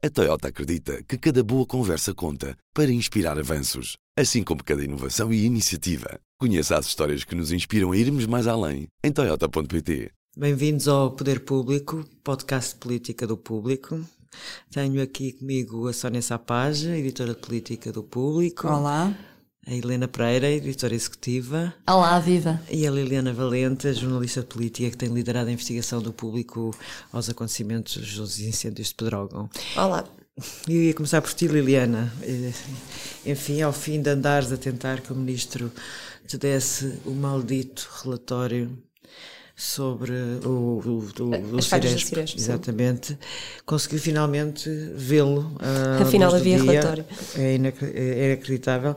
[0.00, 5.32] A Toyota acredita que cada boa conversa conta para inspirar avanços, assim como cada inovação
[5.32, 6.20] e iniciativa.
[6.38, 10.12] Conheça as histórias que nos inspiram a irmos mais além em Toyota.pt.
[10.36, 14.00] Bem-vindos ao Poder Público, podcast de política do público.
[14.70, 18.68] Tenho aqui comigo a Sónia Sapage, editora de política do público.
[18.68, 19.12] Olá.
[19.66, 21.74] A Helena Pereira, editora executiva.
[21.86, 22.58] Olá, viva.
[22.70, 26.74] E a Liliana Valente, jornalista política que tem liderado a investigação do público
[27.12, 29.50] aos acontecimentos dos incêndios de Pedrógão.
[29.76, 30.04] Olá.
[30.66, 32.10] Eu ia começar por ti, Liliana.
[33.26, 35.70] Enfim, ao fim de andares a tentar que o Ministro
[36.26, 38.70] te desse o maldito relatório
[39.54, 40.12] sobre
[40.44, 42.36] o, o, o, o Ciresp, sim.
[42.38, 43.18] exatamente,
[43.66, 45.56] conseguiu finalmente vê-lo.
[45.58, 46.70] ah, Afinal havia dia.
[46.72, 47.04] relatório.
[47.36, 48.96] É, é inacreditável.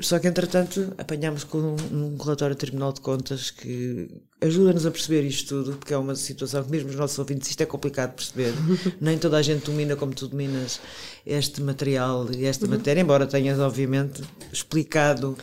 [0.00, 1.76] Só que, entretanto, apanhámos com um,
[2.14, 4.08] um relatório do Tribunal de Contas que
[4.40, 7.60] ajuda-nos a perceber isto tudo, porque é uma situação que, mesmo os nossos ouvintes, isto
[7.62, 8.52] é complicado de perceber.
[9.00, 10.80] Nem toda a gente domina como tu dominas
[11.26, 12.46] este material e Uhum.
[12.48, 14.22] esta matéria, embora tenhas, obviamente,
[14.52, 15.36] explicado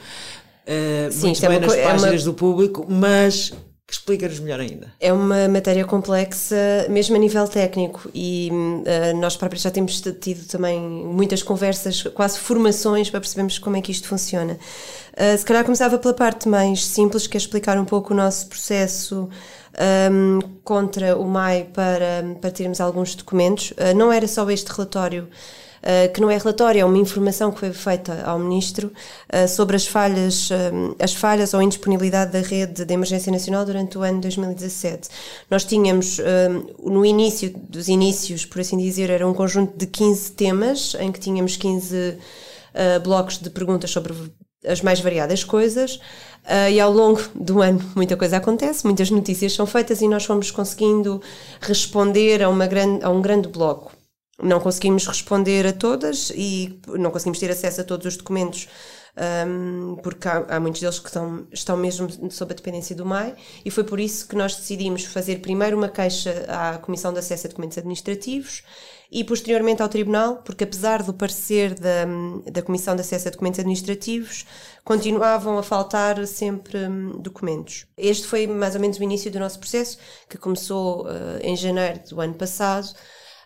[0.66, 3.52] eh, Sim, muito é bem uma nas co- é uma- páginas do público, mas
[3.92, 4.94] explica-nos melhor ainda.
[5.00, 6.56] É uma matéria complexa,
[6.90, 8.50] mesmo a nível técnico, e
[8.86, 13.82] eh, nós próprios já temos tido também muitas conversas, quase formações, para percebermos como é
[13.82, 14.58] que isto funciona.
[15.16, 18.48] Eh, se calhar começava pela parte mais simples, que é explicar um pouco o nosso
[18.48, 19.30] processo
[20.12, 23.74] hum, contra o MAI para, para termos alguns documentos.
[23.78, 25.28] Eh, não era só este relatório.
[25.82, 28.92] Uh, que não é relatório, é uma informação que foi feita ao Ministro
[29.34, 33.98] uh, sobre as falhas, um, as falhas ou indisponibilidade da rede de emergência nacional durante
[33.98, 35.10] o ano 2017.
[35.50, 36.20] Nós tínhamos,
[36.84, 41.20] no início dos inícios, por assim dizer, era um conjunto de 15 temas, em que
[41.20, 42.18] tínhamos 15
[42.72, 44.14] uh, blocos de perguntas sobre
[44.66, 45.96] as mais variadas coisas.
[46.46, 50.26] Uh, e ao longo do ano muita coisa acontece, muitas notícias são feitas e nós
[50.26, 51.22] fomos conseguindo
[51.60, 53.92] responder a, uma grande, a um grande bloco.
[54.42, 58.68] Não conseguimos responder a todas e não conseguimos ter acesso a todos os documentos
[59.48, 63.36] um, porque há, há muitos deles que estão, estão mesmo sob a dependência do MAI
[63.66, 67.48] e foi por isso que nós decidimos fazer primeiro uma queixa à Comissão de Acesso
[67.48, 68.64] a Documentos Administrativos
[69.12, 72.06] e posteriormente ao Tribunal, porque apesar do parecer da,
[72.50, 74.46] da Comissão de Acesso a Documentos Administrativos,
[74.86, 77.86] continuavam a faltar sempre hum, documentos.
[77.98, 79.98] Este foi mais ou menos o início do nosso processo,
[80.30, 81.10] que começou uh,
[81.42, 82.88] em janeiro do ano passado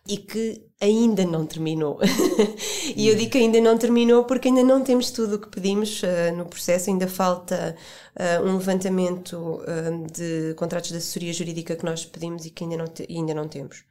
[0.07, 1.99] e que ainda não terminou.
[2.95, 6.01] e eu digo que ainda não terminou porque ainda não temos tudo o que pedimos
[6.03, 7.75] uh, no processo, ainda falta
[8.19, 12.77] uh, um levantamento uh, de contratos de assessoria jurídica que nós pedimos e que ainda
[12.77, 13.83] não, te- ainda não temos.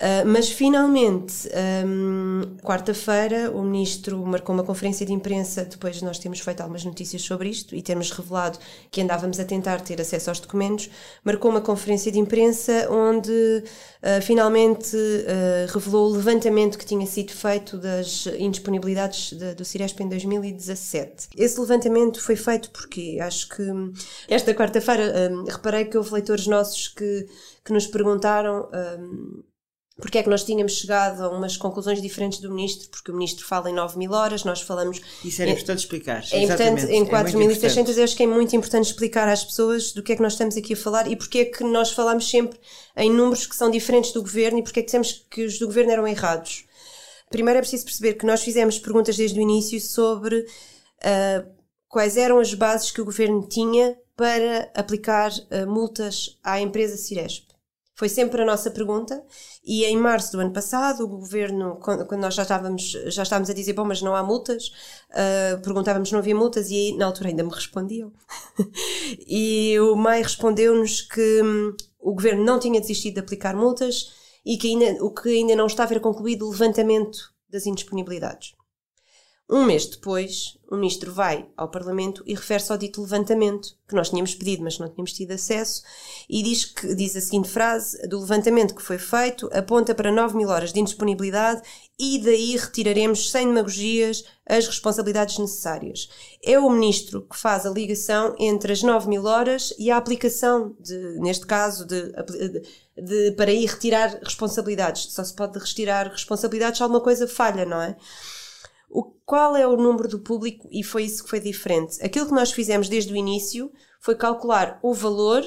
[0.00, 1.46] Uh, mas finalmente,
[1.86, 6.82] um, quarta-feira, o Ministro marcou uma conferência de imprensa depois de nós termos feito algumas
[6.86, 8.58] notícias sobre isto e termos revelado
[8.90, 10.88] que andávamos a tentar ter acesso aos documentos.
[11.22, 17.32] Marcou uma conferência de imprensa onde uh, finalmente uh, revelou o levantamento que tinha sido
[17.32, 21.28] feito das indisponibilidades de- do Ciresp em 2017.
[21.36, 23.62] Esse levantamento foi feito porque acho que
[24.28, 27.26] esta quarta-feira hum, reparei que houve leitores nossos que,
[27.62, 28.66] que nos perguntaram.
[28.98, 29.42] hum,
[30.00, 33.44] porque é que nós tínhamos chegado a umas conclusões diferentes do Ministro, porque o Ministro
[33.46, 35.00] fala em 9 mil horas, nós falamos...
[35.24, 36.24] Isso era É- importante explicar.
[36.32, 37.98] É importante, em É muito 4.600 importante.
[37.98, 40.56] eu acho que é muito importante explicar às pessoas do que é que nós estamos
[40.56, 42.58] aqui a falar e porque é que nós falamos sempre
[42.96, 45.66] em números que são diferentes do Governo e porque é que dissemos que os do
[45.66, 46.64] Governo eram errados.
[47.30, 50.44] Primeiro é preciso perceber que nós fizemos perguntas desde o início sobre
[51.04, 51.44] ah,
[51.88, 57.49] quais eram as bases que o Governo tinha para aplicar ah, multas à empresa Ciresp.
[58.00, 59.22] Foi sempre a nossa pergunta
[59.62, 63.52] e em março do ano passado o governo, quando nós já estávamos, já estávamos a
[63.52, 64.72] dizer, bom, mas não há multas,
[65.10, 68.10] ah, perguntávamos se não havia multas e aí, na altura ainda me respondiam.
[69.28, 74.10] e o MEI respondeu-nos que hum, o governo não tinha desistido de aplicar multas
[74.46, 78.54] e que ainda, o que ainda não estava era concluído o levantamento das indisponibilidades.
[79.52, 84.08] Um mês depois, o ministro vai ao Parlamento e refere-se ao dito levantamento, que nós
[84.08, 85.82] tínhamos pedido, mas não tínhamos tido acesso,
[86.28, 90.36] e diz, que, diz a seguinte frase: do levantamento que foi feito, aponta para 9
[90.36, 91.62] mil horas de indisponibilidade
[91.98, 96.08] e daí retiraremos, sem demagogias, as responsabilidades necessárias.
[96.44, 100.76] É o ministro que faz a ligação entre as 9 mil horas e a aplicação,
[100.78, 102.62] de, neste caso, de, de-
[102.96, 105.12] de- para aí retirar responsabilidades.
[105.12, 107.96] Só se pode retirar responsabilidades se alguma coisa falha, não é?
[108.90, 112.02] O, qual é o número do público e foi isso que foi diferente.
[112.04, 113.70] Aquilo que nós fizemos desde o início
[114.00, 115.42] foi calcular o valor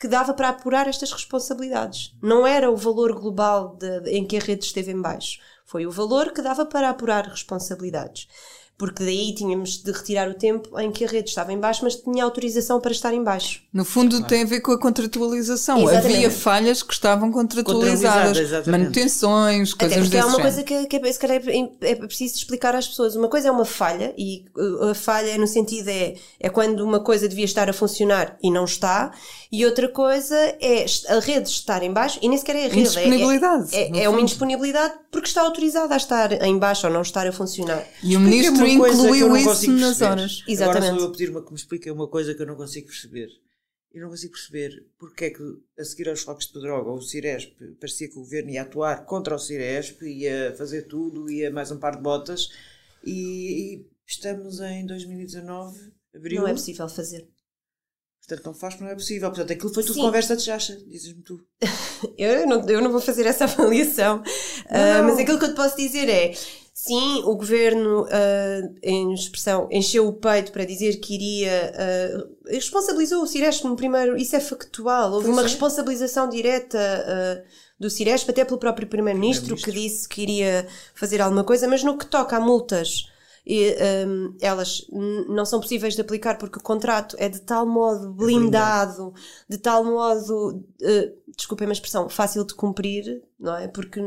[0.00, 2.14] que dava para apurar estas responsabilidades.
[2.22, 5.38] Não era o valor global de- de- em que a rede esteve em baixo.
[5.64, 8.28] Foi o valor que dava para apurar responsabilidades.
[8.78, 11.96] Porque daí tínhamos de retirar o tempo em que a rede estava em baixo, mas
[11.96, 13.60] tinha autorização para estar em baixo.
[13.72, 15.78] No fundo tem a ver com a contratualização.
[15.82, 16.16] Exatamente.
[16.16, 20.42] Havia falhas que estavam contratualizadas, manutenções, Até coisas porque há desse uma género.
[20.42, 23.16] coisa que, que é, se calhar é, é preciso explicar às pessoas.
[23.16, 27.00] Uma coisa é uma falha, e uh, a falha no sentido é, é quando uma
[27.00, 29.12] coisa devia estar a funcionar e não está,
[29.50, 32.78] e outra coisa é a rede estar em baixo, e nem sequer é a rede.
[32.78, 36.92] é- Indisponibilidade, É, é, é uma indisponibilidade porque está autorizada a estar em baixo ou
[36.92, 37.82] não estar a funcionar.
[38.02, 40.44] E o ministro eu incluiu isso nas horas.
[40.46, 40.86] Exatamente.
[40.86, 42.86] Agora sou eu a pedir uma que me explique uma coisa que eu não consigo
[42.86, 43.28] perceber.
[43.92, 45.42] Eu não consigo perceber porque é que,
[45.78, 49.34] a seguir aos focos de droga, o Ciresp, parecia que o governo ia atuar contra
[49.34, 52.50] o Ciresp, ia fazer tudo, ia mais um par de botas,
[53.02, 56.42] e, e estamos em 2019, abril.
[56.42, 57.26] Não é possível fazer.
[58.26, 59.28] Portanto, não faz, não é possível.
[59.30, 60.00] Portanto, aquilo foi tudo Sim.
[60.00, 61.40] conversa de jacha, dizes-me tu.
[62.18, 64.22] Eu não, eu não vou fazer essa avaliação,
[64.70, 65.04] Não.
[65.04, 66.34] mas aquilo que eu te posso dizer é:
[66.86, 71.72] sim, o governo, ah, em expressão, encheu o peito para dizer que iria.
[71.74, 74.16] ah, responsabilizou o Ciresp no primeiro.
[74.16, 75.12] Isso é factual.
[75.12, 75.44] Houve Pois uma é.
[75.44, 76.78] responsabilização direta.
[76.78, 81.84] ah, do Ciresp, até pelo próprio Primeiro-Ministro, que disse que iria fazer alguma coisa, mas
[81.84, 83.06] no que toca a multas,
[83.46, 83.76] e,
[84.06, 84.84] hum, elas
[85.28, 89.14] não são possíveis de aplicar porque o contrato é de tal modo blindado,
[89.48, 93.68] de tal modo, uh, desculpem a expressão, fácil de cumprir, não é?
[93.68, 94.00] Porque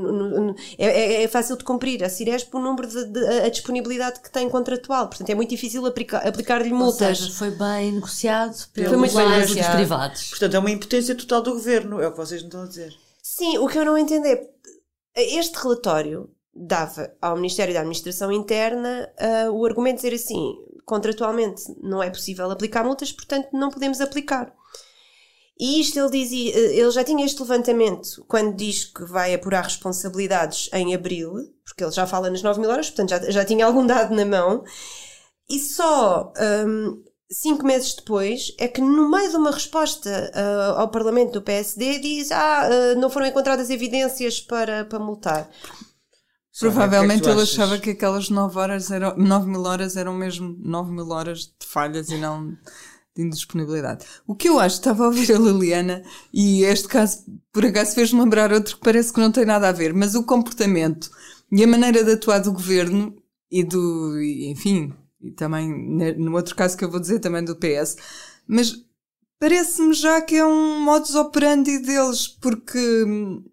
[0.77, 4.30] é, é- é fácil de cumprir a Ciresp o número de, de- a disponibilidade que
[4.30, 7.18] tem contratual, portanto é muito difícil aplica- aplicar-lhe Ou multas.
[7.19, 10.30] seja, foi bem negociado pelos dos privados.
[10.31, 12.94] Portanto, é uma impotência total do governo, é o que vocês me estão a dizer.
[13.24, 14.50] Sim, o que eu não entendo é
[15.15, 16.30] este relatório
[16.60, 22.10] dava ao Ministério da Administração Interna ah, o argumento de dizer assim: contratualmente não é
[22.10, 24.54] possível aplicar multas, portanto não podemos aplicar.
[25.60, 30.70] E isto ele dizia, ele já tinha este levantamento quando diz que vai apurar responsabilidades
[30.74, 31.34] em abril,
[31.66, 34.26] porque ele já fala nas 9 mil horas, portanto já, já tinha algum dado na
[34.26, 34.64] mão,
[35.50, 36.32] e só
[36.66, 41.42] hum, cinco meses depois é que no meio de uma resposta ah, ao Parlamento do
[41.42, 45.50] PSD diz ah, ah, não foram encontradas evidências para, para multar.
[46.57, 47.84] Provavelmente O que é que ele tu achava achas?
[47.84, 52.10] que aquelas 9 horas eram 9 mil horas eram mesmo 9 mil horas de falhas
[52.10, 52.57] e não
[53.16, 54.06] de indisponibilidade.
[54.28, 56.04] O que eu acho, estava a ouvir a Liliana
[56.34, 59.72] e este caso, por acaso, fez-me lembrar outro que parece que não tem nada a
[59.74, 61.10] ver, mas o comportamento
[61.51, 63.16] e a maneira de atuar do governo
[63.51, 67.56] e do, enfim, e também ne- no outro caso que eu vou dizer também do
[67.56, 67.98] PS,
[68.48, 68.74] mas
[69.40, 73.44] parece-me já que é um modus operandi deles, porque hum,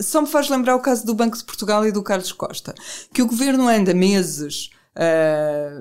[0.00, 2.74] só me faz lembrar o caso do Banco de Portugal e do Carlos Costa,
[3.12, 5.80] que o governo anda meses, ah,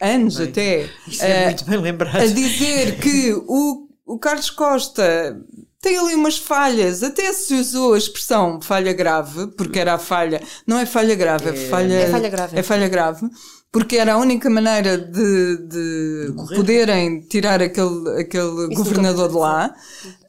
[0.00, 2.16] anos Bem, até, Isso é ah, muito bem lembrado.
[2.16, 5.40] a dizer que o, o Carlos Costa
[5.80, 10.40] tem ali umas falhas, até se usou a expressão falha grave, porque era a falha,
[10.66, 12.58] não é falha grave, é, É- falha, É falha grave.
[12.58, 13.30] é falha grave,
[13.76, 19.74] porque era a única maneira de, de poderem tirar aquele, aquele Isso governador de lá.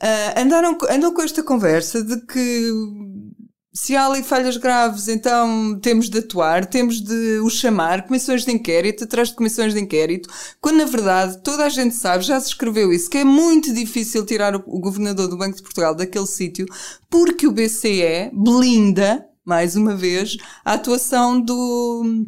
[0.02, 2.70] Ah, andaram, andam com esta conversa de que
[3.74, 8.52] se há ali falhas graves, então temos de atuar, temos de o chamar, comissões de
[8.52, 10.28] inquérito, atrás de comissões de inquérito,
[10.60, 14.26] quando na verdade toda a gente sabe, já se escreveu isso, que é muito difícil
[14.26, 16.66] tirar o, o governador do Banco de Portugal daquele sítio,
[17.10, 20.36] porque o BCE blinda, mais uma vez,
[20.66, 22.28] a atuação do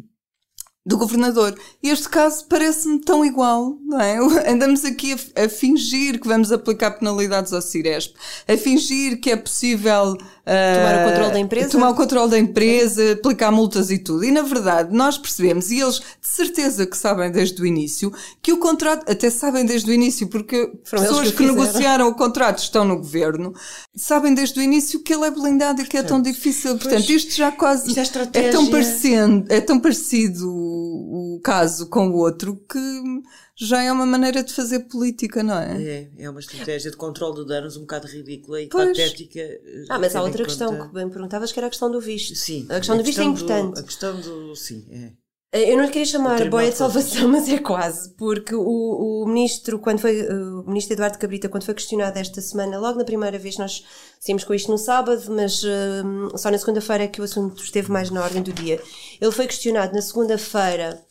[0.84, 1.58] do governador.
[1.82, 4.16] Este caso parece-me tão igual, não é?
[4.50, 8.16] Andamos aqui a, a fingir que vamos aplicar penalidades ao Ciresp,
[8.48, 10.16] a fingir que é possível
[10.50, 11.68] Tomar o controle da empresa?
[11.68, 14.24] tomar o controle da empresa, aplicar multas e tudo.
[14.24, 18.52] E na verdade nós percebemos, e eles de certeza que sabem desde o início, que
[18.52, 22.58] o contrato, até sabem desde o início, porque Foram pessoas que que, negociaram o contrato
[22.58, 23.54] estão no governo,
[23.94, 26.76] sabem desde o início que ele é blindado e que é tão difícil.
[26.76, 32.08] Portanto, isto já quase Isto é é tão parecido, é tão parecido o caso com
[32.08, 33.22] o outro que
[33.60, 35.82] já é uma maneira de fazer política, não é?
[35.82, 38.88] É, é uma estratégia de controle de danos um bocado ridícula e Pois.
[38.96, 39.40] patética.
[39.88, 42.34] Ah, mas há outra questão conta- que bem perguntavas, que era a questão do visto.
[42.34, 42.66] Sim.
[42.70, 43.80] A questão do visto é do- importante.
[43.80, 44.56] a questão do.
[44.56, 45.20] Sim, é.
[45.52, 49.80] Eu não lhe queria chamar boia de salvação, mas é quase, porque o, o ministro,
[49.80, 53.58] quando foi, o ministro Eduardo Cabrita, quando foi questionado esta semana, logo na primeira vez,
[53.58, 53.84] nós
[54.20, 57.90] saímos com isto no sábado, mas hum, só na segunda-feira é que o assunto esteve
[57.90, 58.80] mais na ordem do dia.
[59.20, 61.02] Ele foi questionado na segunda-feira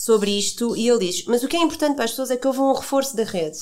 [0.00, 2.46] sobre isto e ele diz: Mas o que é importante para as pessoas é que
[2.46, 3.58] houve um reforço da rede.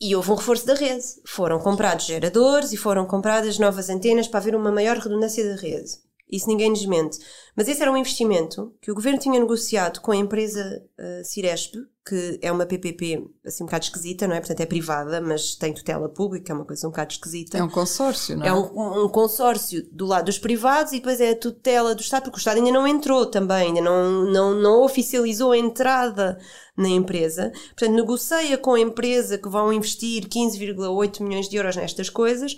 [0.00, 1.04] E houve um reforço da rede.
[1.26, 5.92] Foram comprados geradores e foram compradas novas antenas para haver uma maior redundância da rede.
[6.32, 7.18] Isso ninguém desmente.
[7.54, 11.74] Mas esse era um investimento que o governo tinha negociado com a empresa uh, Ciresp,
[12.04, 14.40] que é uma PPP assim um bocado esquisita, não é?
[14.40, 17.58] Portanto, é privada, mas tem tutela pública, é uma coisa um bocado esquisita.
[17.58, 18.48] É um consórcio, não é?
[18.48, 22.24] É um, um consórcio do lado dos privados e depois é a tutela do Estado,
[22.24, 26.38] porque o Estado ainda não entrou também, ainda não, não, não oficializou a entrada
[26.76, 27.52] na empresa.
[27.76, 32.56] Portanto, negocia com a empresa que vão investir 15,8 milhões de euros nestas coisas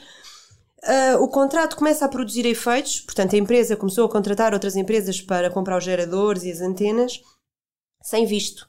[0.86, 5.20] Uh, o contrato começa a produzir efeitos, portanto, a empresa começou a contratar outras empresas
[5.20, 7.22] para comprar os geradores e as antenas,
[8.02, 8.68] sem visto.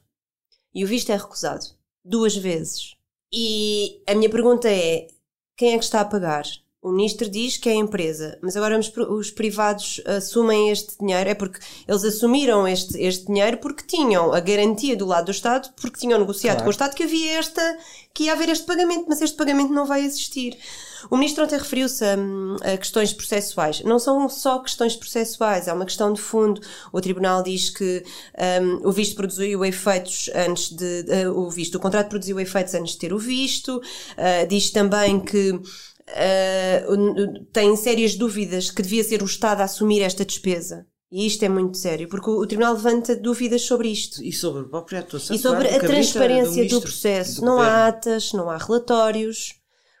[0.74, 1.64] E o visto é recusado.
[2.02, 2.96] Duas vezes.
[3.32, 5.08] E a minha pergunta é:
[5.56, 6.44] quem é que está a pagar?
[6.86, 11.28] O ministro diz que é a empresa, mas agora os, os privados assumem este dinheiro,
[11.28, 15.68] é porque eles assumiram este, este dinheiro porque tinham a garantia do lado do Estado,
[15.80, 16.62] porque tinham negociado claro.
[16.62, 17.78] com o Estado que havia esta,
[18.14, 20.56] que ia haver este pagamento, mas este pagamento não vai existir.
[21.10, 22.14] O ministro ontem referiu-se a,
[22.72, 23.80] a, questões processuais.
[23.80, 26.60] Não são só questões processuais, é uma questão de fundo.
[26.92, 28.04] O tribunal diz que
[28.62, 31.04] um, o visto produziu efeitos antes de.
[31.26, 33.78] Uh, o visto, o contrato produziu efeitos antes de ter o visto.
[33.78, 35.60] Uh, diz também que.
[36.08, 40.86] Uh, tem sérias dúvidas que devia ser o Estado a assumir esta despesa.
[41.10, 44.22] E isto é muito sério, porque o, o Tribunal levanta dúvidas sobre isto.
[44.22, 45.34] E sobre a própria atuação.
[45.34, 47.40] E sobre claro, a transparência do, do processo.
[47.40, 47.76] Do não governo.
[47.76, 49.54] há atas, não há relatórios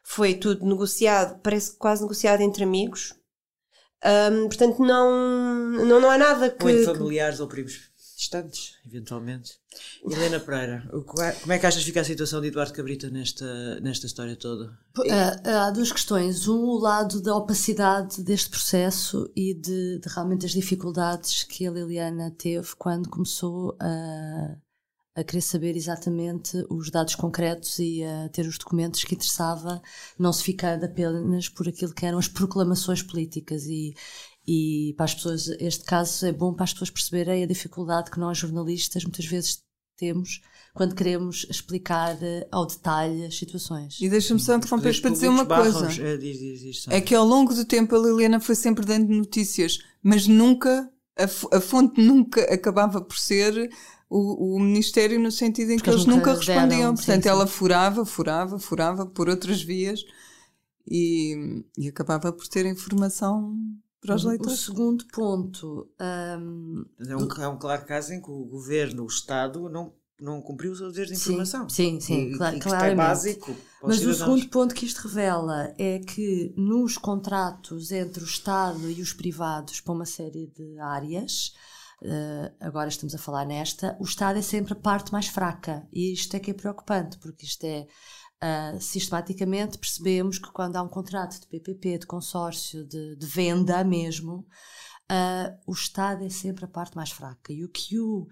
[0.08, 3.12] foi tudo negociado, parece quase negociado entre amigos.
[4.04, 5.10] Um, portanto, não,
[5.84, 6.62] não, não há nada que.
[6.62, 7.42] Ou entre familiares que...
[7.42, 7.90] ou primos
[8.26, 9.52] distantes, eventualmente.
[10.04, 14.06] Helena Pereira, como é que achas que fica a situação de Eduardo Cabrita nesta, nesta
[14.06, 14.76] história toda?
[15.44, 16.48] Há duas questões.
[16.48, 21.70] Um, o lado da opacidade deste processo e de, de realmente as dificuldades que a
[21.70, 24.56] Liliana teve quando começou a
[25.18, 29.80] a querer saber exatamente os dados concretos e a ter os documentos que interessava,
[30.18, 33.94] não se ficar apenas por aquilo que eram as proclamações políticas e,
[34.46, 38.20] e para as pessoas, este caso é bom para as pessoas perceberem a dificuldade que
[38.20, 39.60] nós jornalistas muitas vezes
[39.96, 40.40] temos
[40.74, 43.98] quando queremos explicar eh, ao detalhe as situações.
[44.00, 45.86] E deixa-me só interromper para dizer uma coisa.
[46.02, 49.08] É, diz, diz, diz, é que ao longo do tempo a Liliana foi sempre dando
[49.08, 50.88] notícias, mas nunca,
[51.18, 53.70] a, a fonte nunca acabava por ser
[54.08, 56.68] o, o Ministério no sentido em Porque que eles nunca, nunca respondiam.
[56.68, 60.04] Deram, Portanto, sim, ela furava, furava, furava por outras vias
[60.86, 63.56] e, e acabava por ter informação
[64.06, 64.60] para os leitores.
[64.60, 65.88] O segundo ponto.
[66.00, 70.40] Um, é, um, é um claro caso em que o governo, o Estado, não não
[70.40, 71.68] cumpriu os seus deveres de informação.
[71.68, 72.92] Sim, sim, sim e, claro, e claramente.
[72.92, 74.16] É básico Mas cidadãos.
[74.16, 79.12] o segundo ponto que isto revela é que nos contratos entre o Estado e os
[79.12, 81.52] privados para uma série de áreas,
[82.02, 85.86] uh, agora estamos a falar nesta, o Estado é sempre a parte mais fraca.
[85.92, 87.86] E isto é que é preocupante, porque isto é.
[88.42, 93.82] Uh, sistematicamente percebemos que quando há um contrato de PPP, de consórcio, de, de venda
[93.82, 94.46] mesmo,
[95.10, 97.52] uh, o Estado é sempre a parte mais fraca.
[97.52, 98.28] E o que o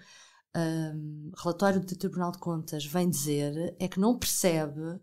[0.56, 5.00] um, relatório do Tribunal de Contas vem dizer é que não percebe uh,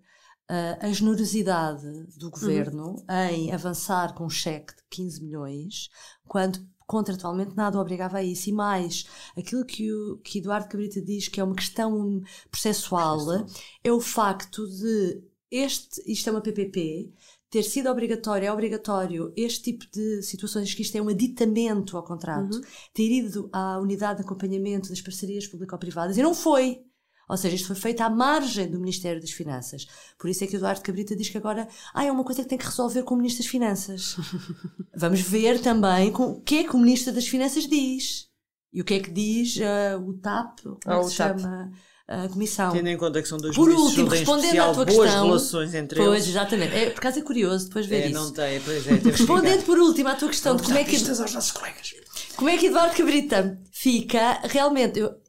[0.79, 3.27] a generosidade do governo uhum.
[3.31, 5.89] em avançar com um cheque de 15 milhões,
[6.27, 6.60] quando
[6.91, 8.50] contratualmente nada obrigava a isso.
[8.50, 9.05] E mais,
[9.38, 12.21] aquilo que, o, que Eduardo Cabrita diz que é uma questão
[12.51, 13.48] processual
[13.81, 17.13] é o facto de este, isto é uma PPP,
[17.50, 22.03] ter sido obrigatório, é obrigatório este tipo de situações que isto é um aditamento ao
[22.03, 22.62] contrato, uhum.
[22.93, 26.83] ter ido à unidade de acompanhamento das parcerias público-privadas e não foi.
[27.30, 29.88] Ou seja, isto foi feito à margem do Ministério das Finanças.
[30.18, 32.58] Por isso é que Eduardo Cabrita diz que agora ah, é uma coisa que tem
[32.58, 34.18] que resolver com o Ministro das Finanças.
[34.96, 38.28] Vamos ver também com, o que é que o Ministro das Finanças diz.
[38.74, 41.40] E o que é que diz uh, o TAP, como é que se TAP.
[41.40, 41.72] chama?
[42.12, 42.72] a Comissão.
[42.74, 45.98] Tendo em conta que são dois por último, respondendo à tua boas questão, relações entre
[45.98, 46.24] pois, eles.
[46.25, 46.75] Pois, exatamente.
[46.75, 48.20] É, por acaso é curioso depois ver é, isso.
[48.20, 48.92] Não tem, pois é.
[48.96, 50.96] Respondendo por último à tua questão de como é que.
[50.96, 51.94] aos nossos colegas.
[52.36, 55.00] Como é que Eduardo Cabrita fica realmente.
[55.00, 55.21] Eu,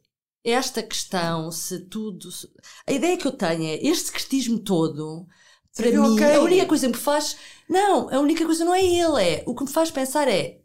[0.43, 2.31] esta questão, se tudo.
[2.31, 2.49] Se,
[2.85, 5.25] a ideia que eu tenho é este secretismo todo.
[5.75, 6.35] Para mim, okay.
[6.35, 7.37] a única coisa que me faz.
[7.67, 9.43] Não, a única coisa não é ele, é.
[9.45, 10.62] O que me faz pensar é.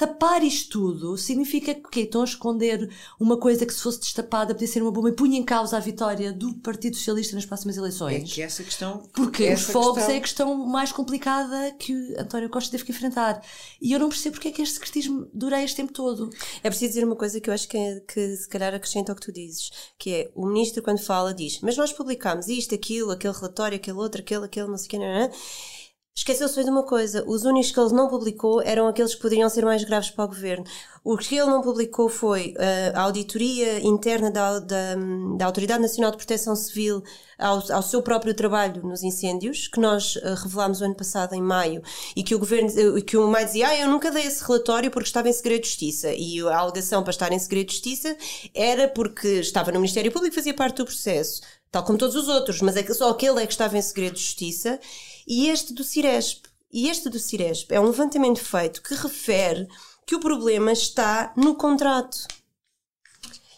[0.00, 2.90] Tapar isto tudo significa que estão a esconder
[3.20, 5.80] uma coisa que, se fosse destapada, podia ser uma bomba e punha em causa a
[5.80, 8.22] vitória do Partido Socialista nas próximas eleições.
[8.22, 9.02] É que essa questão.
[9.12, 10.14] Porque essa os fogos questão...
[10.14, 13.44] é a questão mais complicada que António Costa teve que enfrentar.
[13.78, 16.30] E eu não percebo porque é que este secretismo dura este tempo todo.
[16.62, 19.16] É preciso dizer uma coisa que eu acho que, é, que se calhar acrescenta ao
[19.16, 23.10] que tu dizes, que é o ministro, quando fala, diz: Mas nós publicámos isto, aquilo,
[23.10, 25.79] aquele relatório, aquele outro, aquele, aquele, não sei o que, não, não, não
[26.20, 29.64] esqueceu-se de uma coisa: os únicos que ele não publicou eram aqueles que poderiam ser
[29.64, 30.64] mais graves para o governo.
[31.02, 34.94] O que ele não publicou foi uh, a auditoria interna da, da,
[35.38, 37.02] da, Autoridade Nacional de Proteção Civil
[37.38, 41.40] ao, ao, seu próprio trabalho nos incêndios, que nós uh, revelámos o ano passado, em
[41.40, 41.82] maio,
[42.14, 44.90] e que o governo, uh, que o MAI dizia, ah, eu nunca dei esse relatório
[44.90, 46.12] porque estava em segredo de justiça.
[46.12, 48.14] E a alegação para estar em segredo de justiça
[48.54, 52.28] era porque estava no Ministério Público e fazia parte do processo tal como todos os
[52.28, 54.80] outros, mas é que só aquele é que estava em segredo de justiça,
[55.26, 56.46] e este do Ciresp.
[56.72, 59.68] E este do Ciresp é um levantamento feito que refere
[60.06, 62.26] que o problema está no contrato.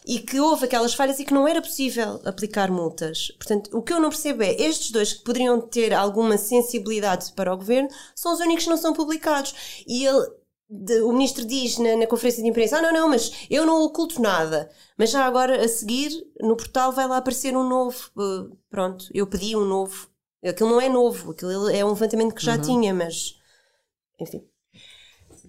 [0.05, 3.31] E que houve aquelas falhas e que não era possível aplicar multas.
[3.37, 7.53] Portanto, o que eu não percebo é estes dois que poderiam ter alguma sensibilidade para
[7.53, 9.83] o governo são os únicos que não são publicados.
[9.87, 10.27] E ele
[10.73, 13.83] de, o ministro diz na, na, conferência de imprensa: Ah, não, não, mas eu não
[13.83, 14.71] oculto nada.
[14.97, 16.11] Mas já agora, a seguir,
[16.41, 18.09] no portal vai lá aparecer um novo.
[18.17, 20.09] Uh, pronto, eu pedi um novo.
[20.43, 22.61] Aquilo não é novo, aquilo é um levantamento que já uhum.
[22.61, 23.39] tinha, mas.
[24.19, 24.43] Enfim.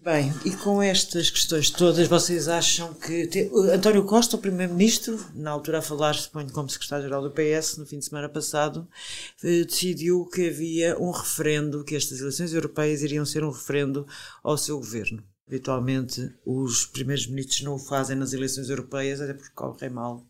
[0.04, 3.26] Bem, e com estas questões todas, vocês acham que.
[3.26, 7.86] Te, António Costa, o Primeiro-Ministro, na altura a falar, suponho, como Secretário-Geral do PS, no
[7.86, 8.86] fim de semana passado,
[9.42, 14.06] eh, decidiu que havia um referendo, que estas eleições europeias iriam ser um referendo
[14.42, 15.24] ao seu governo.
[15.48, 20.22] Habitualmente, os primeiros-ministros não o fazem nas eleições europeias, até porque correm mal.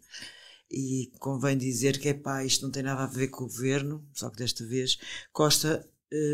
[0.70, 4.06] E convém dizer que, é pá, isto não tem nada a ver com o governo,
[4.12, 4.98] só que desta vez
[5.32, 5.84] Costa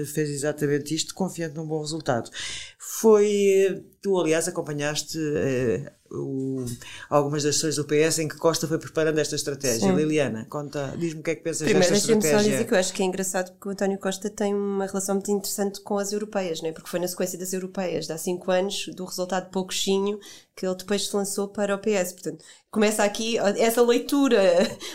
[0.07, 2.31] fez exatamente isto, confiante num bom resultado.
[2.79, 6.65] Foi, tu aliás acompanhaste uh, o,
[7.09, 9.89] algumas das ações do PS em que Costa foi preparando esta estratégia.
[9.89, 9.95] Sim.
[9.95, 12.21] Liliana, conta, diz-me o que é que pensas Primeiro, desta estratégia.
[12.21, 14.87] Primeiro, só dizer que eu acho que é engraçado porque o António Costa tem uma
[14.87, 16.73] relação muito interessante com as europeias, né?
[16.73, 20.19] porque foi na sequência das europeias, de há cinco anos, do resultado pouquinho
[20.61, 22.13] que ele depois se lançou para o PS.
[22.13, 24.43] Portanto, começa aqui essa leitura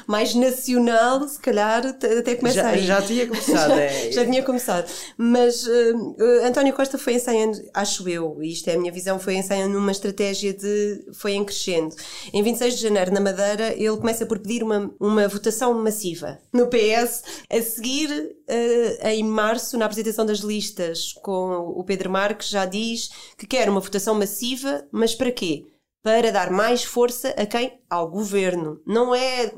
[0.05, 2.85] mais nacional, se calhar até começa já, aí.
[2.85, 3.69] Já tinha começado.
[3.69, 4.11] já, é.
[4.11, 4.91] já tinha começado.
[5.17, 9.35] Mas uh, António Costa foi ensaiando, acho eu, e isto é a minha visão, foi
[9.35, 11.95] ensaiando uma estratégia de foi em crescendo.
[12.33, 16.67] Em 26 de janeiro, na Madeira, ele começa por pedir uma, uma votação massiva no
[16.67, 17.23] PS.
[17.49, 23.09] A seguir, uh, em março, na apresentação das listas com o Pedro Marques, já diz
[23.37, 25.67] que quer uma votação massiva, mas para quê?
[26.01, 27.79] Para dar mais força a quem?
[27.89, 28.81] Ao governo.
[28.85, 29.53] Não é.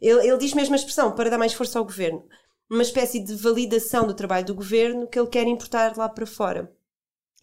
[0.00, 2.24] Ele, ele diz mesmo a expressão, para dar mais força ao governo.
[2.70, 6.72] Uma espécie de validação do trabalho do governo que ele quer importar lá para fora.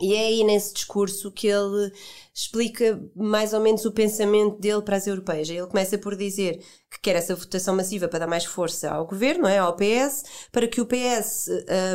[0.01, 1.91] E é aí nesse discurso que ele
[2.33, 5.49] explica mais ou menos o pensamento dele para as europeias.
[5.49, 9.45] Ele começa por dizer que quer essa votação massiva para dar mais força ao governo,
[9.45, 9.57] é?
[9.57, 11.49] ao PS, para que o PS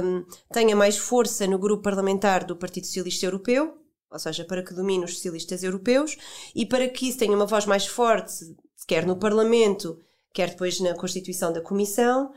[0.05, 3.79] um, tenha mais força no grupo parlamentar do Partido Socialista Europeu,
[4.11, 6.15] ou seja, para que domine os socialistas europeus,
[6.55, 8.55] e para que isso tenha uma voz mais forte,
[8.87, 9.99] quer no Parlamento,
[10.35, 12.33] quer depois na constituição da Comissão,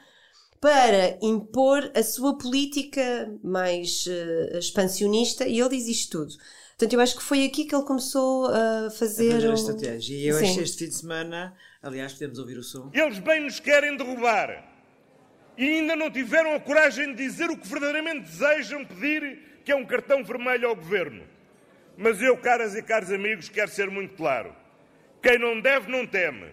[0.59, 6.33] para impor a sua política mais uh, expansionista e ele diz isto tudo.
[6.77, 9.29] Portanto, eu acho que foi aqui que ele começou a fazer.
[9.29, 10.15] A fazer a estratégia.
[10.15, 10.45] E eu Sim.
[10.45, 12.91] achei este fim de semana, aliás, podemos ouvir o som.
[12.93, 14.77] Eles bem nos querem derrubar
[15.57, 19.75] e ainda não tiveram a coragem de dizer o que verdadeiramente desejam pedir, que é
[19.75, 21.23] um cartão vermelho ao governo.
[21.97, 24.55] Mas eu, caras e caros amigos, quero ser muito claro:
[25.21, 26.51] quem não deve, não teme.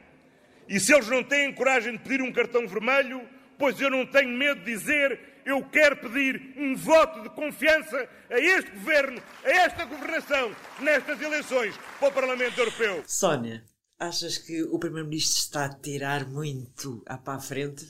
[0.67, 3.29] E se eles não têm coragem de pedir um cartão vermelho,
[3.65, 7.97] pois eu não tenho medo de dizer, eu quero pedir um voto de confiança
[8.31, 13.03] a este governo, a esta governação, nestas eleições para o Parlamento Europeu.
[13.07, 13.65] Sónia,
[13.99, 17.87] achas que o Primeiro-Ministro está a tirar muito a para a frente?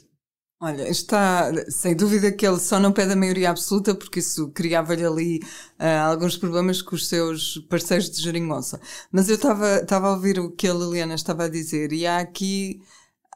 [0.61, 5.05] Olha, está sem dúvida que ele só não pede a maioria absoluta porque isso criava-lhe
[5.05, 5.41] ali
[5.81, 8.81] uh, alguns problemas com os seus parceiros de geringonça.
[9.11, 12.81] Mas eu estava a ouvir o que a Liliana estava a dizer e há aqui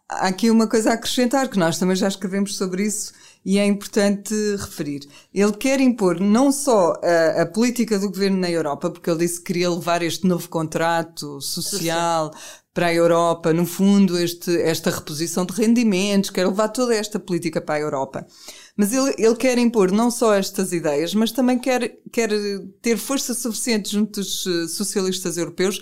[0.09, 3.13] há aqui uma coisa a acrescentar, que nós também já escrevemos sobre isso
[3.45, 5.09] e é importante referir.
[5.33, 9.39] Ele quer impor não só a, a política do governo na Europa, porque ele disse
[9.39, 12.33] que queria levar este novo contrato social
[12.75, 17.61] para a Europa, no fundo, este, esta reposição de rendimentos, quer levar toda esta política
[17.61, 18.27] para a Europa.
[18.77, 22.31] Mas ele, ele quer impor não só estas ideias, mas também quer, quer
[22.81, 25.81] ter força suficiente junto dos eh, socialistas europeus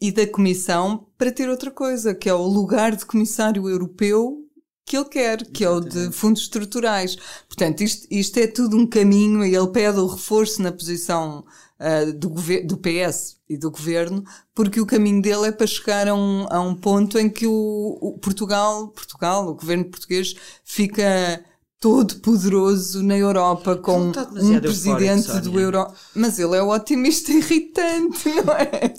[0.00, 4.44] e da Comissão para ter outra coisa, que é o lugar de comissário europeu
[4.86, 5.96] que ele quer, que Exatamente.
[5.96, 7.16] é o de fundos estruturais.
[7.48, 11.44] Portanto, isto, isto é tudo um caminho e ele pede o reforço na posição
[11.80, 12.28] uh, do,
[12.66, 14.22] do PS e do governo,
[14.54, 17.98] porque o caminho dele é para chegar a um, a um ponto em que o,
[18.00, 21.42] o Portugal, Portugal, o governo português, fica
[21.84, 24.12] todo poderoso na Europa com um
[24.58, 25.92] presidente do Euro.
[26.14, 28.94] Mas ele é o otimista irritante, não é?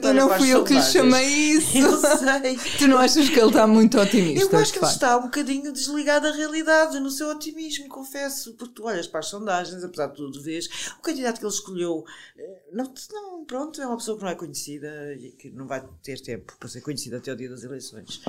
[0.00, 1.76] eu não fui eu que lhe chamei isso.
[1.88, 2.56] Eu sei.
[2.78, 4.54] Tu não achas que ele está muito otimista?
[4.54, 8.54] Eu acho que ele está um bocadinho desligado da realidade, no seu otimismo, confesso.
[8.54, 12.04] Porque tu olhas para as sondagens, apesar de tudo, vês o candidato que ele escolheu.
[12.36, 15.82] Eh, não, não, pronto, é uma pessoa que não é conhecida e que não vai
[16.02, 18.22] ter tempo para ser conhecida até o dia das eleições.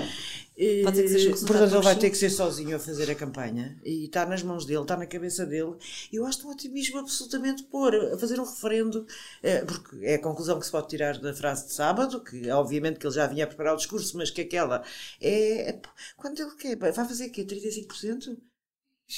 [0.84, 3.80] Pode ser que seja Portanto, ele vai ter que ser sozinho a fazer a campanha
[3.84, 5.76] e está nas mãos dele, está na cabeça dele.
[6.12, 9.08] Eu acho um otimismo absolutamente pôr, a fazer um referendo,
[9.42, 13.00] eh, porque é a conclusão que se pode tirar da frase de sábado, que obviamente
[13.00, 14.84] que ele já vinha a preparar o discurso, mas que aquela
[15.22, 15.70] é.
[15.70, 15.82] é
[16.18, 17.46] quando ele quer, vai fazer o quê?
[17.46, 18.38] 35%?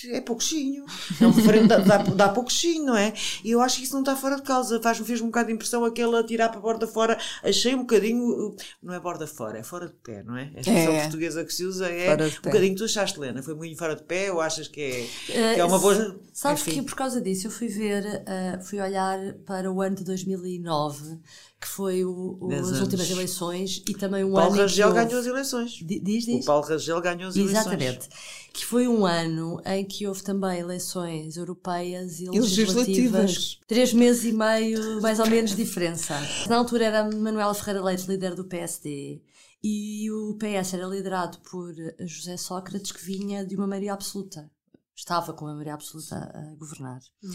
[0.10, 0.86] É pouquinho.
[1.20, 3.14] É um referendo dá, dá, dá pouquinho, não é?
[3.44, 4.82] E eu acho que isso não está fora de causa.
[4.82, 7.18] Faz-me fez um bocado de impressão aquele a tirar para a borda fora.
[7.44, 8.56] Achei um bocadinho.
[8.82, 10.52] Não é borda fora, é fora de pé, não é?
[10.56, 11.02] A expressão é.
[11.02, 12.76] portuguesa que se usa é um bocadinho.
[12.76, 13.44] Tu achaste, Helena?
[13.44, 16.20] Foi muito fora de pé ou achas que é, que é uma boa.
[16.34, 16.80] Sabes Enfim.
[16.80, 21.20] que por causa disso eu fui ver, uh, fui olhar para o ano de 2009
[21.62, 24.50] que foi o, o, as últimas eleições e também um Paulo ano.
[24.50, 25.72] Paulo Rangel ganhou as eleições.
[25.84, 26.44] Diz, diz.
[26.44, 27.62] O Paulo Rangel ganhou as eleições.
[27.62, 28.10] Exatamente.
[28.52, 32.76] Que foi um ano em que houve também eleições europeias e legislativas.
[32.76, 33.60] legislativas.
[33.68, 36.20] Três meses e meio, mais ou menos, de diferença.
[36.50, 39.22] Na altura era Manuela Ferreira Leite, líder do PSD.
[39.64, 44.50] E o PS era liderado por José Sócrates, que vinha de uma maioria absoluta.
[44.96, 47.02] Estava com a maioria absoluta a governar.
[47.24, 47.32] Hum.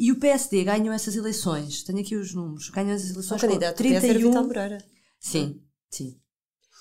[0.00, 1.82] E o PSD ganhou essas eleições.
[1.82, 2.70] Tenho aqui os números.
[2.70, 3.36] Ganhou essas eleições.
[3.42, 4.18] O candidato 31...
[4.18, 4.78] Vital Moreira.
[5.20, 5.60] Sim,
[5.90, 6.18] sim.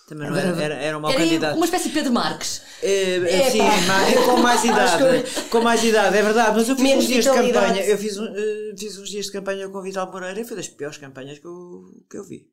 [0.07, 1.57] Também não era, era, era um mau era candidato.
[1.57, 2.61] Uma espécie de Pedro Marques.
[2.81, 5.49] É, é, sim, mais, com mais idade.
[5.49, 6.55] com mais idade, é verdade.
[6.55, 7.83] Mas eu fiz Menos uns dias de campanha.
[7.83, 8.29] Eu fiz, uh,
[8.77, 11.45] fiz uns dias de campanha com o Vital Moreira e foi das piores campanhas que
[11.45, 12.49] eu, que eu vi.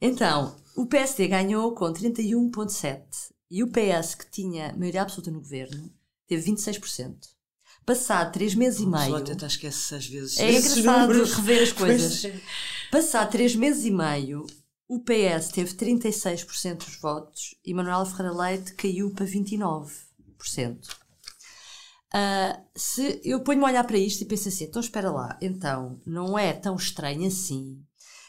[0.00, 3.04] Então, o PSD ganhou com 31,7%
[3.50, 5.92] e o PS, que tinha maioria absoluta no governo,
[6.26, 7.33] teve 26%.
[7.84, 9.16] Passado três meses e meio.
[9.16, 10.38] Até esquece às vezes.
[10.38, 12.32] É engraçado rever as coisas.
[12.90, 14.46] Passado três meses e meio,
[14.88, 19.90] o PS teve 36% dos votos e Manuela Ferreira Leite caiu para 29%.
[20.86, 25.36] Uh, ah, se eu ponho-me a olhar para isto e penso assim, então espera lá,
[25.42, 27.82] então não é tão estranho assim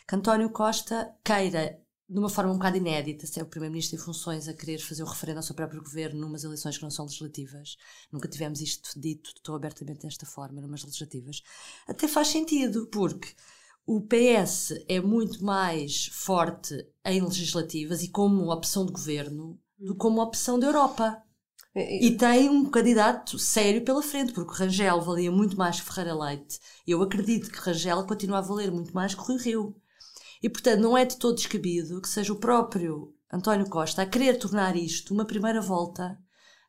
[0.07, 3.99] que António Costa queira de uma forma um bocado inédita, se é o Primeiro-Ministro em
[3.99, 7.05] funções a querer fazer o referendo ao seu próprio governo numas eleições que não são
[7.05, 7.77] legislativas.
[8.11, 11.41] Nunca tivemos isto dito tão abertamente desta forma, numas legislativas.
[11.87, 13.33] Até faz sentido, porque
[13.87, 19.99] o PS é muito mais forte em legislativas e como opção de governo do que
[19.99, 21.21] como opção da Europa.
[21.75, 26.57] E tem um candidato sério pela frente, porque Rangel valia muito mais que Ferreira Leite.
[26.87, 29.75] Eu acredito que Rangel continua a valer muito mais que Rui Rio.
[30.41, 34.37] E, portanto, não é de todo descabido que seja o próprio António Costa a querer
[34.37, 36.17] tornar isto uma primeira volta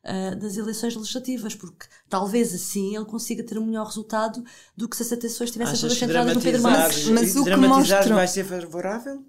[0.03, 4.43] uh, das eleições legislativas, porque talvez assim ele consiga ter um melhor resultado
[4.75, 7.07] do que se as atenções estivessem todas centradas no Pedro Marques.
[7.07, 8.15] Mas o que mostra...
[8.15, 9.23] vai ser favorável?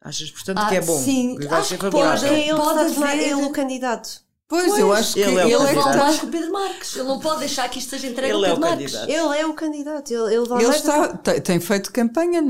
[0.00, 0.98] Achas, portanto, ah, que é bom?
[0.98, 2.28] Sim, que vai acho ser favorável.
[2.28, 4.22] Pode, ele pode tornar ele o candidato.
[4.48, 6.96] Pois, pois, eu acho que ele é, ele é mais que o Pedro Marques.
[6.96, 8.92] Ele não pode deixar que isto seja entregue ele ao Pedro é Marques.
[8.92, 9.10] Candidato.
[9.10, 10.10] Ele é o candidato.
[10.10, 12.42] Ele, ele, ele está, tem, tem feito campanha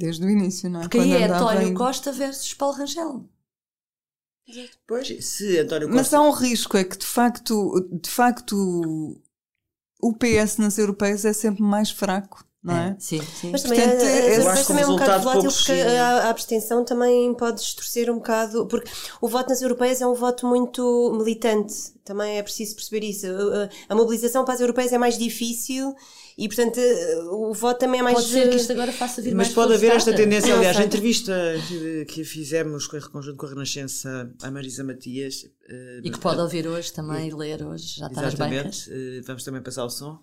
[0.00, 0.82] Desde o início, não é?
[0.84, 1.74] Porque Quando aí é António em...
[1.74, 3.28] Costa versus Paulo Rangel.
[4.86, 6.02] Pois, se António Costa...
[6.02, 9.20] Mas há um risco, é que de facto, de facto
[10.00, 12.42] o PS nas europeias é sempre mais fraco.
[12.62, 12.88] Não é?
[12.88, 12.96] é?
[12.98, 13.50] Sim, sim.
[13.50, 16.84] Mas também, Portanto, é, eu acho também é um bocado volátil porque a, a, abstenção
[16.84, 21.74] também pode distorcer um bocado, porque o voto nas europeias é um voto muito militante,
[22.04, 23.26] também é preciso perceber isso.
[23.26, 25.94] A, a mobilização para as europeias é mais difícil
[26.36, 26.78] e, portanto,
[27.30, 28.16] o voto também é mais.
[28.16, 30.54] Pode ser que isto agora faça vir Mas mais pode haver esta tendência.
[30.54, 31.32] Aliás, a entrevista
[32.08, 35.46] que fizemos com o conjunto com a Renascença à Marisa Matias.
[36.02, 38.64] E que pode ouvir hoje também e ler hoje, já está Exatamente.
[38.64, 39.26] nas bancas.
[39.26, 40.18] Vamos também passar o som.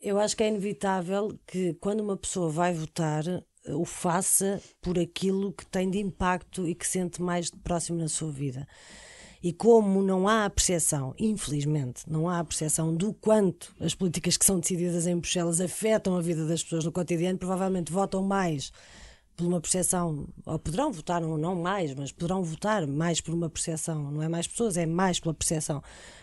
[0.00, 3.24] Eu acho que é inevitável que quando uma pessoa vai votar
[3.68, 8.30] o faça por aquilo que tem de impacto e que sente mais próximo na sua
[8.30, 8.66] vida.
[9.44, 14.38] E como não há a percepção, infelizmente, não há a percepção do quanto as políticas
[14.38, 18.72] que são decididas em Bruxelas afetam a vida das pessoas no cotidiano, provavelmente votam mais
[19.36, 23.50] por uma percepção, ou poderão votar ou não mais, mas poderão votar mais por uma
[23.50, 25.82] percepção, não é mais pessoas, é mais pela percepção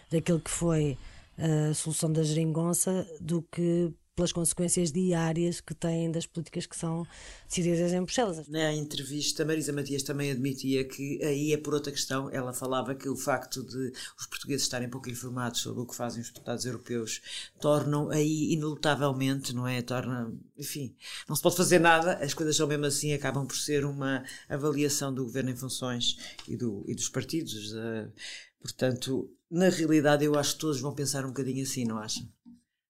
[0.10, 0.98] daquilo que foi
[1.38, 7.06] a solução da geringonça do que pelas consequências diárias que têm das políticas que são
[7.48, 8.48] decididas em Bruxelas.
[8.48, 12.30] Na entrevista, Marisa Matias também admitia que aí é por outra questão.
[12.30, 16.22] Ela falava que o facto de os portugueses estarem pouco informados sobre o que fazem
[16.22, 17.22] os deputados europeus
[17.60, 19.82] tornam aí inelutavelmente, não é?
[19.82, 20.94] Torna, enfim,
[21.28, 25.14] não se pode fazer nada, as coisas são mesmo assim, acabam por ser uma avaliação
[25.14, 27.74] do governo em funções e, do, e dos partidos.
[27.74, 28.12] Uh,
[28.60, 32.26] portanto, na realidade, eu acho que todos vão pensar um bocadinho assim, não acham?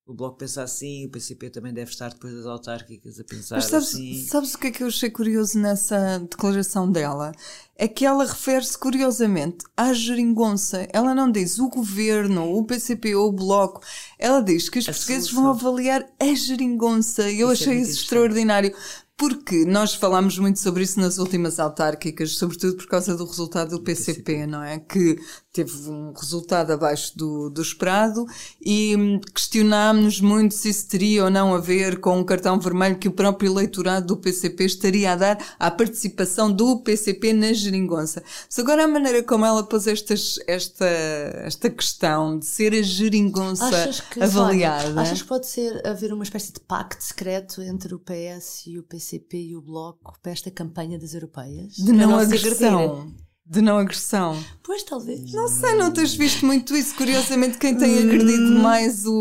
[0.05, 3.65] O Bloco pensa assim, o PCP também deve estar depois das autárquicas a pensar Mas
[3.65, 4.25] sabes, assim.
[4.25, 7.31] Sabes o que é que eu achei curioso nessa declaração dela?
[7.75, 10.87] É que ela refere-se curiosamente à geringonça.
[10.91, 13.81] Ela não diz o governo, o PCP ou o Bloco.
[14.17, 15.43] Ela diz que os a portugueses solução.
[15.43, 17.23] vão avaliar a geringonça.
[17.31, 18.75] Eu isso é achei é isso extraordinário
[19.21, 23.83] porque nós falámos muito sobre isso nas últimas autárquicas, sobretudo por causa do resultado do
[23.83, 24.79] PCP, não é?
[24.79, 25.15] Que
[25.51, 28.25] teve um resultado abaixo do, do esperado
[28.61, 32.97] e hum, questionámos muito se isso teria ou não a ver com o cartão vermelho
[32.97, 38.23] que o próprio eleitorado do PCP estaria a dar à participação do PCP na geringonça.
[38.47, 43.65] Mas agora a maneira como ela pôs estas, esta, esta questão de ser a geringonça
[43.65, 45.01] achas que, avaliada...
[45.01, 48.83] achas que pode ser haver uma espécie de pacto secreto entre o PS e o
[48.83, 51.75] PCP e o Bloco para esta campanha das europeias?
[51.75, 53.13] De não, não agressão
[53.51, 54.41] de não agressão.
[54.63, 55.33] Pois, talvez.
[55.33, 56.95] Não sei, não tens visto muito isso.
[56.95, 58.61] Curiosamente, quem tem agredido hum.
[58.61, 59.11] mais o,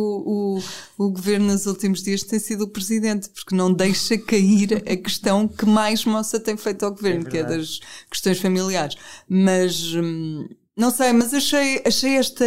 [0.97, 4.97] o, o governo nos últimos dias tem sido o presidente, porque não deixa cair a
[4.97, 8.95] questão que mais moça tem feito ao governo, é que é das questões familiares.
[9.29, 12.45] Mas, hum, não sei, mas achei, achei esta.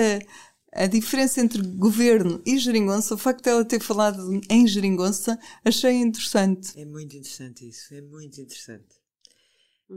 [0.76, 6.80] A diferença entre governo e geringonça, o facto dela ter falado em geringonça, achei interessante.
[6.80, 9.03] É muito interessante isso, é muito interessante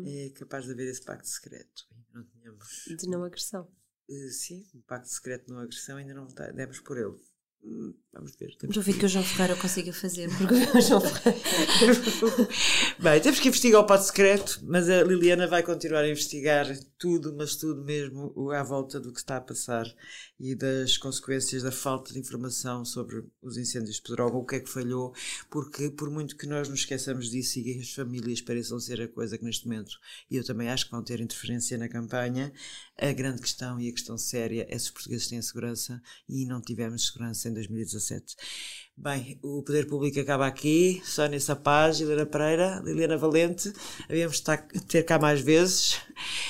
[0.05, 1.87] é capaz de haver esse pacto secreto.
[2.12, 2.85] Não tínhamos...
[2.99, 3.70] De não agressão.
[4.09, 7.16] Uh, sim, um pacto secreto de não agressão ainda não demos por ele.
[8.16, 8.57] Vamos ver.
[8.57, 11.38] Temos ver que o João Ferreira consiga fazer, porque o João Ferreira.
[12.98, 17.35] Bem, temos que investigar o pacto secreto, mas a Liliana vai continuar a investigar tudo,
[17.37, 19.85] mas tudo mesmo à volta do que está a passar
[20.40, 24.61] e das consequências da falta de informação sobre os incêndios de Pedrógão, o que é
[24.61, 25.14] que falhou,
[25.50, 29.37] porque por muito que nós nos esqueçamos disso e as famílias pareçam ser a coisa
[29.37, 29.98] que neste momento,
[30.31, 32.50] e eu também acho que vão ter interferência na campanha,
[32.98, 36.62] a grande questão e a questão séria é se os portugueses têm segurança e não
[36.62, 38.06] tivemos segurança em 2017.
[38.99, 41.03] Bem, o Poder Público acaba aqui.
[41.05, 43.71] Sónia Sapaz, Helena Pereira, Liliana Valente.
[44.09, 46.01] Havíamos de ter cá mais vezes.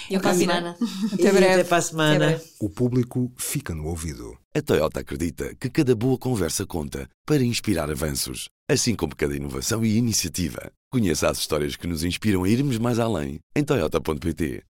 [0.09, 0.77] E para a semana.
[1.13, 1.55] Até breve.
[1.55, 2.43] Até para a semana.
[2.61, 4.39] O público fica no ouvido.
[4.55, 9.85] A Toyota acredita que cada boa conversa conta para inspirar avanços, assim como cada inovação
[9.85, 10.71] e iniciativa.
[10.89, 14.63] Conheça as histórias que nos inspiram a irmos mais além em Toyota.pt.